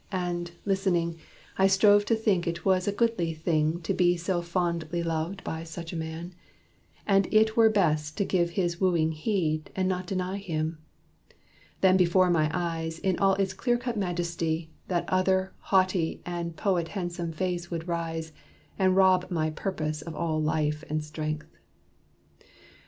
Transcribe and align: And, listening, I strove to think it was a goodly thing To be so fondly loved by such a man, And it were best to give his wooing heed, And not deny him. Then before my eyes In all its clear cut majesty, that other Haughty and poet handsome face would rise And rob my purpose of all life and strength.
And, 0.11 0.49
listening, 0.65 1.19
I 1.59 1.67
strove 1.67 2.05
to 2.05 2.15
think 2.15 2.47
it 2.47 2.65
was 2.65 2.87
a 2.87 2.91
goodly 2.91 3.35
thing 3.35 3.81
To 3.81 3.93
be 3.93 4.17
so 4.17 4.41
fondly 4.41 5.03
loved 5.03 5.43
by 5.43 5.63
such 5.63 5.93
a 5.93 5.95
man, 5.95 6.33
And 7.05 7.31
it 7.31 7.55
were 7.55 7.69
best 7.69 8.17
to 8.17 8.25
give 8.25 8.49
his 8.57 8.81
wooing 8.81 9.11
heed, 9.11 9.69
And 9.75 9.87
not 9.87 10.07
deny 10.07 10.37
him. 10.37 10.79
Then 11.81 11.97
before 11.97 12.31
my 12.31 12.49
eyes 12.51 12.97
In 12.97 13.19
all 13.19 13.35
its 13.35 13.53
clear 13.53 13.77
cut 13.77 13.95
majesty, 13.95 14.71
that 14.87 15.07
other 15.07 15.53
Haughty 15.59 16.23
and 16.25 16.55
poet 16.57 16.87
handsome 16.87 17.31
face 17.31 17.69
would 17.69 17.87
rise 17.87 18.33
And 18.79 18.95
rob 18.95 19.29
my 19.29 19.51
purpose 19.51 20.01
of 20.01 20.15
all 20.15 20.41
life 20.41 20.83
and 20.89 21.03
strength. 21.03 21.55